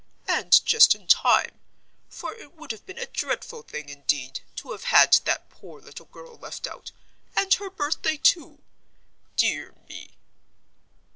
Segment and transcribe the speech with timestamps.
[0.27, 1.59] "And just in time,
[2.09, 6.07] for it would have been a dreadful thing, indeed, to have had that poor little
[6.07, 6.91] girl left out,
[7.35, 8.63] and her birthday too!
[9.35, 10.17] Dear me!"